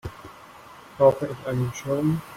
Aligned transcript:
Brauche 0.97 1.27
ich 1.27 1.47
einen 1.47 1.71
Schirm? 1.75 2.21